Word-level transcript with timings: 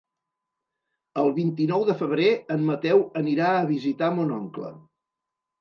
El 1.23 1.29
vint-i-nou 1.35 1.85
de 1.91 1.95
febrer 2.01 2.31
en 2.57 2.65
Mateu 2.71 3.05
anirà 3.23 3.53
a 3.59 3.71
visitar 3.75 4.11
mon 4.17 4.37
oncle. 4.39 4.77